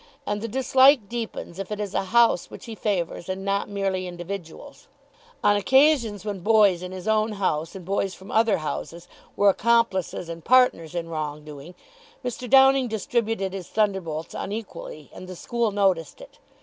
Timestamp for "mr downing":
12.25-12.87